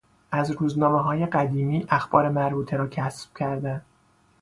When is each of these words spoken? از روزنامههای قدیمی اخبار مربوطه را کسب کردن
از 0.31 0.51
روزنامههای 0.51 1.25
قدیمی 1.25 1.85
اخبار 1.89 2.29
مربوطه 2.29 2.77
را 2.77 2.87
کسب 2.87 3.33
کردن 3.37 3.81